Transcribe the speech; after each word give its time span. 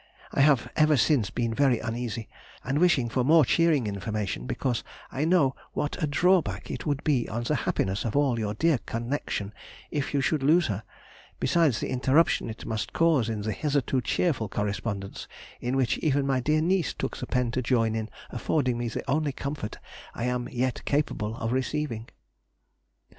I 0.31 0.41
have 0.41 0.67
ever 0.75 0.97
since 0.97 1.29
been 1.29 1.53
very 1.53 1.77
uneasy, 1.77 2.27
and 2.63 2.79
wishing 2.79 3.07
for 3.07 3.23
more 3.23 3.45
cheering 3.45 3.85
information, 3.85 4.47
because 4.47 4.83
I 5.11 5.25
know 5.25 5.55
what 5.73 6.01
a 6.01 6.07
drawback 6.07 6.71
it 6.71 6.87
would 6.87 7.03
be 7.03 7.29
on 7.29 7.43
the 7.43 7.53
happiness 7.69 8.03
of 8.03 8.15
all 8.15 8.39
your 8.39 8.55
dear 8.55 8.79
connection 8.79 9.53
if 9.91 10.11
you 10.11 10.19
should 10.19 10.41
lose 10.41 10.65
her, 10.65 10.81
besides 11.39 11.79
the 11.79 11.91
interruption 11.91 12.49
it 12.49 12.65
must 12.65 12.93
cause 12.93 13.29
in 13.29 13.41
the 13.43 13.51
hitherto 13.53 14.01
cheerful 14.01 14.49
correspondence 14.49 15.27
in 15.59 15.77
which 15.77 15.99
even 15.99 16.25
my 16.25 16.39
dear 16.39 16.61
niece 16.61 16.95
took 16.95 17.17
the 17.17 17.27
pen 17.27 17.51
to 17.51 17.61
join 17.61 17.93
in 17.93 18.09
affording 18.31 18.79
me 18.79 18.87
the 18.89 19.07
only 19.07 19.31
comfort 19.31 19.77
I 20.15 20.23
am 20.23 20.49
yet 20.49 20.83
capable 20.83 21.35
of 21.37 21.51
receiving.... 21.51 22.09